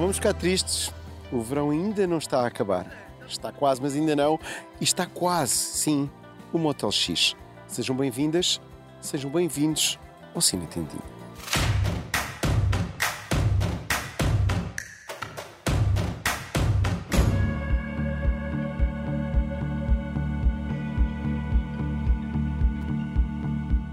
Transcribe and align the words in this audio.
Não 0.00 0.04
vamos 0.04 0.16
ficar 0.16 0.32
tristes. 0.32 0.90
O 1.30 1.42
verão 1.42 1.68
ainda 1.68 2.06
não 2.06 2.16
está 2.16 2.40
a 2.40 2.46
acabar. 2.46 2.90
Está 3.28 3.52
quase, 3.52 3.82
mas 3.82 3.94
ainda 3.94 4.16
não. 4.16 4.40
E 4.80 4.84
está 4.84 5.04
quase, 5.04 5.52
sim, 5.52 6.08
o 6.54 6.58
Motel 6.58 6.90
X. 6.90 7.36
Sejam 7.66 7.94
bem-vindas, 7.94 8.62
sejam 8.98 9.30
bem-vindos 9.30 9.98
ao 10.34 10.40
Cine 10.40 10.66
Tintim. 10.68 10.96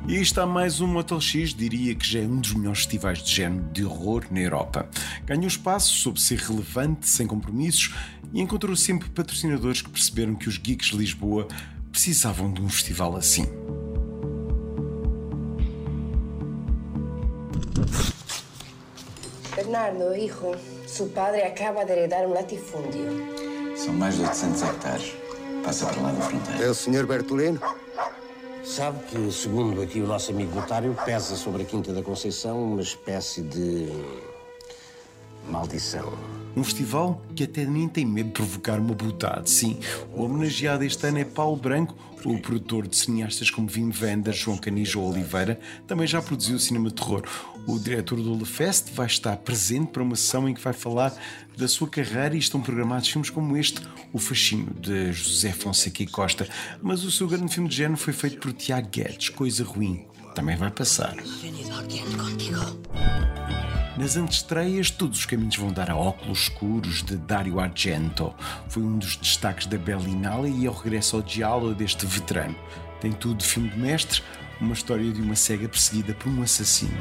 E 0.07 0.21
está 0.21 0.45
mais 0.45 0.79
um 0.79 0.87
Motel 0.87 1.19
X, 1.19 1.53
diria 1.53 1.93
que 1.93 2.07
já 2.07 2.21
é 2.21 2.23
um 2.23 2.39
dos 2.39 2.53
melhores 2.53 2.79
festivais 2.79 3.21
de 3.21 3.29
género 3.29 3.65
de 3.73 3.83
horror 3.83 4.23
na 4.31 4.39
Europa. 4.39 4.89
Ganhou 5.27 5.45
espaço, 5.45 5.93
soube 5.93 6.21
ser 6.21 6.39
relevante, 6.39 7.05
sem 7.05 7.27
compromissos 7.27 7.93
e 8.33 8.41
encontrou 8.41 8.75
sempre 8.77 9.09
patrocinadores 9.09 9.81
que 9.81 9.89
perceberam 9.89 10.33
que 10.33 10.47
os 10.47 10.57
geeks 10.57 10.87
de 10.87 10.97
Lisboa 10.97 11.49
precisavam 11.91 12.53
de 12.53 12.61
um 12.61 12.69
festival 12.69 13.13
assim. 13.17 13.45
Bernardo, 19.53 20.15
hijo, 20.15 20.55
su 20.87 21.09
padre 21.09 21.41
acaba 21.41 21.83
de 21.83 21.91
heredar 21.91 22.25
un 22.25 22.33
latifundio. 22.33 23.09
São 23.75 23.93
mais 23.93 24.15
de 24.15 24.21
800 24.21 24.61
hectares. 24.61 25.13
Passa 25.61 25.87
para 25.87 26.03
lá 26.03 26.11
da 26.13 26.21
fronteira. 26.21 26.63
É 26.63 26.69
o 26.69 26.73
Sr. 26.73 27.05
Bertolino? 27.05 27.59
Sabe 28.63 28.99
que, 29.07 29.31
segundo 29.31 29.81
aqui 29.81 29.99
o 29.99 30.07
nosso 30.07 30.31
amigo 30.31 30.55
notário, 30.55 30.95
pesa 31.03 31.35
sobre 31.35 31.63
a 31.63 31.65
Quinta 31.65 31.91
da 31.91 32.01
Conceição 32.01 32.63
uma 32.63 32.81
espécie 32.81 33.41
de. 33.41 33.91
Maldição. 35.49 36.13
Um 36.55 36.63
festival 36.63 37.21
que 37.35 37.43
até 37.43 37.65
nem 37.65 37.87
tem 37.87 38.03
medo 38.03 38.27
de 38.27 38.33
provocar 38.33 38.79
uma 38.79 38.95
butade. 38.95 39.49
Sim, 39.49 39.79
o 40.11 40.23
homenageado 40.23 40.83
este 40.83 41.05
ano 41.05 41.19
é 41.19 41.23
Paulo 41.23 41.55
Branco, 41.55 41.95
o 42.25 42.39
produtor 42.39 42.87
de 42.87 42.97
cineastas 42.97 43.51
como 43.51 43.69
Wim 43.69 43.91
Wenders, 44.01 44.37
João 44.37 44.57
Canijo 44.57 44.99
ou 44.99 45.11
Oliveira, 45.11 45.59
também 45.85 46.07
já 46.07 46.19
produziu 46.19 46.57
cinema 46.57 46.89
de 46.89 46.95
terror. 46.95 47.21
O 47.67 47.77
diretor 47.77 48.19
do 48.19 48.35
Lefest 48.35 48.91
vai 48.93 49.05
estar 49.05 49.35
presente 49.37 49.91
para 49.91 50.01
uma 50.01 50.15
sessão 50.15 50.49
em 50.49 50.53
que 50.55 50.61
vai 50.61 50.73
falar 50.73 51.13
da 51.55 51.67
sua 51.67 51.87
carreira 51.87 52.35
e 52.35 52.39
estão 52.39 52.59
programados 52.59 53.07
filmes 53.07 53.29
como 53.29 53.55
este, 53.55 53.81
O 54.11 54.17
Fascínio, 54.17 54.73
de 54.79 55.11
José 55.11 55.51
Fonseca 55.51 56.01
e 56.01 56.07
Costa. 56.07 56.49
Mas 56.81 57.03
o 57.03 57.11
seu 57.11 57.27
grande 57.27 57.53
filme 57.53 57.69
de 57.69 57.75
género 57.75 57.97
foi 57.97 58.13
feito 58.13 58.39
por 58.39 58.51
Tiago 58.51 58.89
Guedes, 58.89 59.29
Coisa 59.29 59.63
Ruim. 59.63 60.07
Também 60.33 60.55
vai 60.55 60.71
passar. 60.71 61.15
Nas 63.97 64.15
antestreias, 64.15 64.91
todos 64.91 65.19
os 65.19 65.25
caminhos 65.25 65.55
vão 65.55 65.73
dar 65.73 65.89
a 65.89 65.95
Óculos 65.95 66.43
Escuros 66.43 67.01
de 67.01 67.17
Dario 67.17 67.59
Argento. 67.59 68.31
Foi 68.69 68.83
um 68.83 68.99
dos 68.99 69.15
destaques 69.15 69.65
da 69.65 69.75
Berlinale 69.75 70.51
e 70.51 70.67
ao 70.67 70.73
regresso 70.75 71.15
ao 71.15 71.23
diálogo 71.23 71.73
deste 71.73 72.05
veterano. 72.05 72.55
Tem 73.01 73.11
tudo 73.11 73.37
de 73.37 73.45
filme 73.47 73.69
de 73.69 73.79
mestre, 73.79 74.21
uma 74.61 74.73
história 74.73 75.11
de 75.11 75.19
uma 75.19 75.35
cega 75.35 75.67
perseguida 75.67 76.13
por 76.13 76.29
um 76.29 76.43
assassino. 76.43 76.95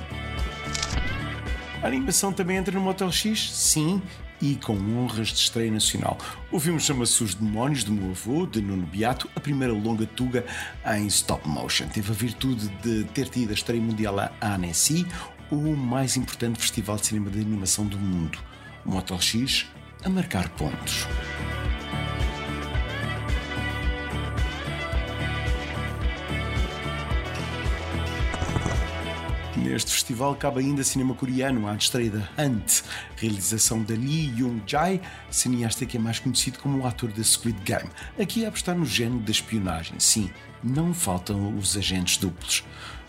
A 1.82 1.86
animação 1.86 2.32
também 2.32 2.56
entra 2.56 2.74
no 2.74 2.80
Motel 2.80 3.12
X? 3.12 3.52
Sim, 3.52 4.00
e 4.40 4.54
com 4.56 4.74
honras 4.96 5.28
de 5.28 5.38
estreia 5.38 5.70
nacional. 5.70 6.16
O 6.50 6.58
filme 6.58 6.80
chama-se 6.80 7.22
Os 7.22 7.34
Demónios 7.34 7.84
do 7.84 7.92
Meu 7.92 8.10
Avô, 8.10 8.46
de 8.46 8.60
Nuno 8.60 8.86
Beato, 8.86 9.28
a 9.36 9.40
primeira 9.40 9.72
longa 9.72 10.06
tuga 10.06 10.44
em 10.96 11.06
stop 11.06 11.46
motion. 11.48 11.88
Teve 11.88 12.10
a 12.10 12.14
virtude 12.14 12.68
de 12.82 13.04
ter 13.04 13.28
tido 13.28 13.50
a 13.50 13.54
estreia 13.54 13.80
mundial 13.80 14.18
à 14.18 14.32
Annecy, 14.40 15.06
o 15.50 15.76
mais 15.76 16.16
importante 16.16 16.60
festival 16.60 16.96
de 16.96 17.06
cinema 17.06 17.30
de 17.30 17.40
animação 17.40 17.86
do 17.86 17.98
mundo. 17.98 18.38
O 18.84 18.90
Motel 18.90 19.20
X 19.20 19.66
a 20.04 20.08
marcar 20.08 20.48
pontos. 20.50 21.06
Neste 29.56 29.90
festival 29.90 30.34
cabe 30.36 30.60
ainda 30.60 30.84
cinema 30.84 31.14
coreano, 31.14 31.66
à 31.66 31.74
estreia 31.74 32.10
da 32.10 32.28
Hunt, 32.38 32.82
realização 33.16 33.82
de 33.82 33.96
Lee 33.96 34.32
Young-jae, 34.38 35.00
cineasta 35.30 35.84
que 35.84 35.96
é 35.96 36.00
mais 36.00 36.18
conhecido 36.18 36.58
como 36.58 36.78
o 36.78 36.86
ator 36.86 37.10
da 37.10 37.24
Squid 37.24 37.58
Game. 37.64 37.88
Aqui 38.20 38.44
a 38.44 38.48
apostar 38.48 38.76
no 38.76 38.84
género 38.84 39.20
da 39.20 39.30
espionagem. 39.30 39.98
Sim, 39.98 40.30
não 40.62 40.94
faltam 40.94 41.56
os 41.56 41.76
agentes 41.76 42.16
duplos. 42.16 42.64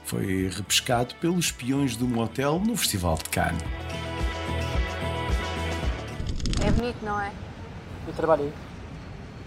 Foi 0.07 0.49
repescado 0.49 1.13
pelos 1.15 1.47
espiões 1.47 1.97
do 1.97 2.07
motel 2.07 2.61
no 2.65 2.77
Festival 2.77 3.17
de 3.17 3.29
Cannes. 3.29 3.61
É 6.65 6.71
bonito, 6.71 7.03
não 7.03 7.19
é? 7.19 7.29
Eu 8.07 8.13
trabalhei. 8.13 8.53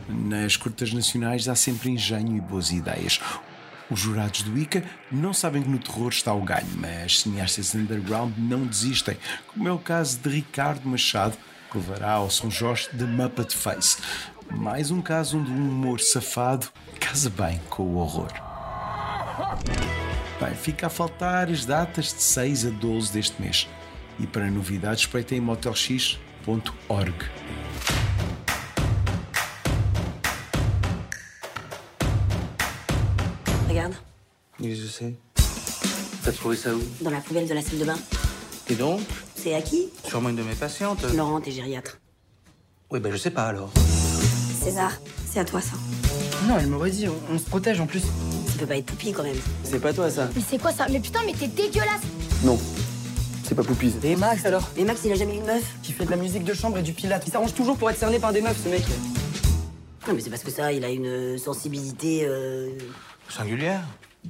Nas 0.07 0.59
curtas 0.59 0.93
nacionais 0.93 1.49
há 1.49 1.55
sempre 1.55 1.89
engenho 1.89 2.37
e 2.37 2.41
boas 2.43 2.71
ideias. 2.73 3.19
Os 3.91 4.01
jurados 4.01 4.43
do 4.43 4.59
ICA 4.59 4.85
não 5.11 5.33
sabem 5.33 5.63
que 5.63 5.69
no 5.71 5.79
terror 5.79 6.11
está 6.11 6.35
o 6.35 6.43
ganho, 6.43 6.69
mas 6.77 7.21
cineastas 7.21 7.75
underground 7.75 8.35
não 8.37 8.67
desistem, 8.67 9.17
como 9.49 9.67
é 9.67 9.73
o 9.73 9.79
caso 9.79 10.19
de 10.19 10.29
Ricardo 10.29 10.87
Machado, 10.87 11.39
que 11.73 11.79
levará 11.79 12.13
ao 12.13 12.29
São 12.29 12.51
Jorge 12.51 12.91
de 12.93 13.05
Muppet 13.05 13.57
Face. 13.57 13.97
Mais 14.51 14.91
um 14.91 15.01
caso 15.01 15.39
onde 15.39 15.51
um 15.51 15.71
humor 15.71 16.01
safado 16.01 16.69
casa 17.01 17.31
bem 17.31 17.59
com 17.71 17.83
o 17.83 17.97
horror. 17.97 18.31
Bem, 20.41 20.55
fica 20.55 20.87
a 20.87 20.91
faltar 20.91 21.51
as 21.51 21.67
datas 21.67 22.13
de 22.15 22.23
6 22.23 22.67
a 22.67 22.71
12 22.71 23.13
deste 23.13 23.41
mês. 23.43 23.69
E 24.19 24.27
para 24.27 24.51
novidades, 24.51 25.01
espreitem 25.01 25.39
em 25.39 25.41
motelx.org. 25.41 27.15
Regarde, 33.69 33.95
Oui, 34.59 34.75
je 34.75 34.87
sais. 34.87 35.15
T'as 36.25 36.33
trouvé 36.33 36.57
ça 36.57 36.75
où? 36.75 36.81
Dans 37.01 37.11
la 37.11 37.21
poubelle 37.21 37.49
de 37.49 37.55
la 37.55 37.63
salle 37.63 37.79
de 37.79 37.85
bain. 37.85 37.99
Et 38.69 38.75
donc? 38.75 39.01
C'est 39.35 39.55
à 39.55 39.63
qui? 39.63 39.89
Sûrement 40.07 40.29
une 40.29 40.37
de 40.37 40.43
mes 40.43 40.55
patientes. 40.55 41.03
Laurent, 41.15 41.41
t'es 41.41 41.51
gériatre. 41.51 41.99
Oui, 42.91 43.01
ben 43.01 43.11
je 43.13 43.17
sais 43.17 43.31
pas 43.31 43.45
alors. 43.47 43.71
César, 44.63 44.93
c'est 45.27 45.41
à 45.41 45.45
toi 45.45 45.61
ça. 45.61 45.77
Non, 46.47 46.59
elle 46.59 46.67
m'aurait 46.67 46.91
dit, 46.91 47.09
on, 47.09 47.35
on 47.35 47.39
se 47.39 47.45
protège 47.45 47.81
en 47.81 47.87
plus. 47.87 48.03
Ça 48.61 48.67
peut 48.67 48.73
pas 48.75 48.77
être 48.77 48.85
Poupi 48.85 49.13
quand 49.13 49.23
même. 49.23 49.39
C'est 49.65 49.81
pas 49.81 49.91
toi 49.91 50.11
ça 50.11 50.29
Mais 50.37 50.43
c'est 50.47 50.59
quoi 50.59 50.71
ça? 50.71 50.87
Mais 50.91 51.01
putain, 51.01 51.21
mais 51.25 51.33
t'es 51.33 51.47
dégueulasse 51.49 52.03
Non. 52.45 52.59
C'est 53.43 53.55
pas 53.55 53.63
Poupise. 53.63 53.95
Et 54.05 54.17
Max 54.17 54.45
alors? 54.45 54.69
Mais 54.77 54.85
Max, 54.85 55.01
il 55.03 55.13
a 55.13 55.15
jamais 55.15 55.37
eu 55.37 55.39
une 55.39 55.47
meuf? 55.47 55.65
Qui 55.83 55.93
fait 55.93 56.05
de 56.05 56.11
la 56.11 56.19
musique 56.19 56.45
de 56.45 56.53
chambre 56.53 56.77
et 56.77 56.83
du 56.83 56.93
pilate. 56.93 57.23
Il 57.27 57.33
s'arrange 57.33 57.55
toujours 57.55 57.79
pour 57.79 57.89
être 57.89 57.97
cerné 57.99 58.19
par 58.19 58.35
des 58.35 58.43
meufs, 58.43 58.63
ce 58.63 58.69
mec. 58.69 58.83
Non, 60.07 60.13
mais 60.13 60.21
c'est 60.21 60.29
parce 60.29 60.43
que 60.43 60.51
ça, 60.51 60.75
il 60.75 60.85
a 60.85 60.91
une 60.91 61.39
sensibilité. 61.39 62.27
Euh... 62.27 62.69
Singulière? 63.31 63.81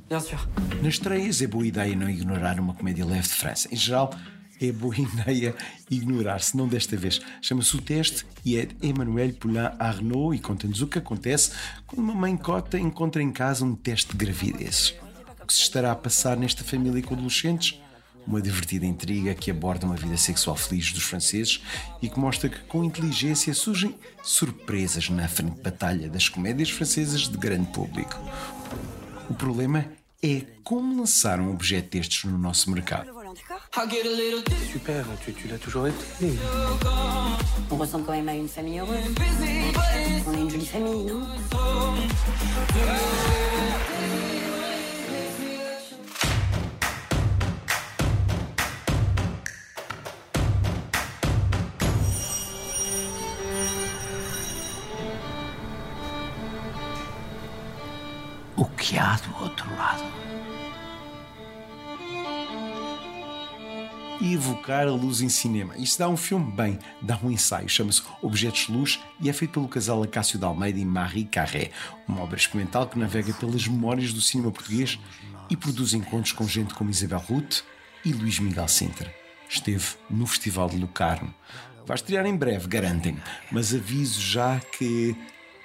Bien 0.08 0.20
sûr. 0.20 0.46
Nas 0.80 0.90
estreias 0.90 1.42
é 1.42 1.48
boa 1.48 1.66
ideia 1.66 1.96
não 1.96 2.08
ignorar 2.08 2.60
uma 2.60 2.74
comédia 2.74 3.04
leve 3.04 3.22
de 3.22 3.34
França. 3.34 3.68
Em 3.72 3.76
geral, 3.76 4.14
é 4.60 4.72
boa 4.72 4.94
ideia 4.98 5.54
ignorar, 5.90 6.40
se 6.40 6.56
não 6.56 6.68
desta 6.68 6.96
vez. 6.96 7.20
Chama-se 7.40 7.76
O 7.76 7.80
Teste 7.80 8.26
e 8.44 8.56
é 8.56 8.68
Emmanuel 8.82 9.32
Poulain 9.34 9.70
Arnaud 9.78 10.36
e 10.36 10.40
conta-nos 10.40 10.82
o 10.82 10.86
que 10.86 10.98
acontece 10.98 11.52
quando 11.86 12.00
uma 12.00 12.14
mãe 12.14 12.36
cota 12.36 12.78
encontra 12.78 13.22
em 13.22 13.32
casa 13.32 13.64
um 13.64 13.74
teste 13.74 14.12
de 14.12 14.24
gravidez. 14.24 14.94
O 15.42 15.46
que 15.46 15.54
se 15.54 15.60
estará 15.60 15.92
a 15.92 15.96
passar 15.96 16.36
nesta 16.36 16.62
família 16.62 17.02
com 17.02 17.14
adolescentes? 17.14 17.80
Uma 18.26 18.40
divertida 18.40 18.84
intriga 18.84 19.34
que 19.34 19.50
aborda 19.50 19.86
uma 19.86 19.96
vida 19.96 20.16
sexual 20.16 20.54
feliz 20.54 20.92
dos 20.92 21.02
franceses 21.02 21.62
e 22.02 22.08
que 22.08 22.18
mostra 22.18 22.48
que, 22.48 22.60
com 22.64 22.84
inteligência, 22.84 23.52
surgem 23.54 23.94
surpresas 24.22 25.08
na 25.08 25.26
frente 25.26 25.56
de 25.56 25.62
batalha 25.62 26.08
das 26.08 26.28
comédias 26.28 26.70
francesas 26.70 27.22
de 27.22 27.36
grande 27.38 27.72
público. 27.72 28.16
O 29.28 29.34
problema 29.34 29.86
é 30.22 30.42
como 30.62 30.98
lançar 30.98 31.40
um 31.40 31.50
objeto 31.50 31.90
destes 31.96 32.24
no 32.24 32.36
nosso 32.36 32.70
mercado. 32.70 33.19
Super, 33.72 35.04
tu, 35.24 35.32
tu 35.32 35.46
l'as 35.46 35.56
toujours 35.56 35.86
été. 35.86 35.96
On 37.70 37.76
ressemble 37.76 38.04
quand 38.04 38.12
même 38.12 38.28
à 38.28 38.34
une 38.34 38.48
famille 38.48 38.80
heureuse. 38.80 38.98
On 40.26 40.32
est 40.32 40.40
une 40.40 40.50
jolie 40.50 40.66
famille, 40.66 41.04
non 41.04 41.22
O 58.56 58.64
que 58.76 58.96
há 58.98 59.16
evocar 64.20 64.86
a 64.86 64.90
luz 64.90 65.20
em 65.20 65.28
cinema. 65.28 65.76
Isto 65.76 65.98
dá 65.98 66.08
um 66.08 66.16
filme 66.16 66.52
bem, 66.52 66.78
dá 67.00 67.18
um 67.22 67.30
ensaio, 67.30 67.68
chama-se 67.68 68.02
Objetos 68.22 68.66
de 68.66 68.72
Luz 68.72 69.00
e 69.20 69.30
é 69.30 69.32
feito 69.32 69.52
pelo 69.52 69.68
casal 69.68 70.02
Acácio 70.02 70.38
de 70.38 70.44
Almeida 70.44 70.78
e 70.78 70.84
Marie 70.84 71.24
Carré, 71.24 71.70
uma 72.06 72.22
obra 72.22 72.36
experimental 72.36 72.86
que 72.86 72.98
navega 72.98 73.32
pelas 73.32 73.66
memórias 73.66 74.12
do 74.12 74.20
cinema 74.20 74.50
português 74.50 74.98
e 75.48 75.56
produz 75.56 75.94
encontros 75.94 76.32
com 76.32 76.46
gente 76.46 76.74
como 76.74 76.90
Isabel 76.90 77.18
Ruth 77.18 77.62
e 78.04 78.12
Luís 78.12 78.38
Miguel 78.38 78.68
Sintra. 78.68 79.12
Esteve 79.48 79.96
no 80.08 80.26
Festival 80.26 80.68
de 80.68 80.78
Locarno. 80.78 81.34
Vai 81.86 81.96
estrear 81.96 82.24
em 82.26 82.36
breve, 82.36 82.68
garantem 82.68 83.16
mas 83.50 83.74
aviso 83.74 84.20
já 84.20 84.60
que 84.60 85.16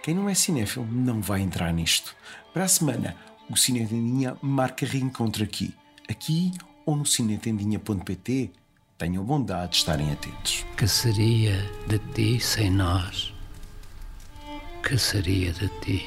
quem 0.02 0.16
não 0.16 0.30
é 0.30 0.34
cinéfilo 0.34 0.88
não 0.90 1.22
vai 1.22 1.42
entrar 1.42 1.72
nisto. 1.74 2.16
Para 2.54 2.64
a 2.64 2.68
semana, 2.68 3.16
o 3.50 3.56
Cinetendinha 3.56 4.38
marca 4.42 4.86
reencontro 4.86 5.44
aqui. 5.44 5.74
Aqui 6.08 6.52
ou 6.86 6.96
no 6.96 7.06
cinetendinha.pt. 7.06 8.52
Tenham 8.98 9.24
bondade 9.24 9.72
de 9.72 9.78
estarem 9.78 10.12
atentos. 10.12 10.66
Que 10.78 10.88
seria 10.88 11.58
de 11.88 12.00
ti 12.14 12.40
sem 12.40 12.70
nós? 12.70 13.34
Que 14.84 14.98
seria 14.98 15.52
de 15.52 15.68
ti? 15.82 16.06